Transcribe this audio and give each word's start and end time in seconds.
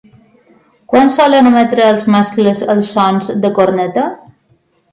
Quan 0.93 1.11
solen 1.17 1.49
emetre 1.49 1.85
els 1.89 2.09
mascles 2.15 2.65
els 2.75 2.95
sons 2.97 3.31
de 3.45 3.55
corneta? 3.61 4.11